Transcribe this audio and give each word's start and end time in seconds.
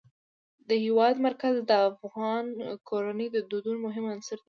د 0.67 0.71
هېواد 0.85 1.15
مرکز 1.27 1.55
د 1.69 1.71
افغان 1.89 2.45
کورنیو 2.89 3.33
د 3.35 3.37
دودونو 3.51 3.79
مهم 3.87 4.05
عنصر 4.13 4.35
دی. 4.37 4.39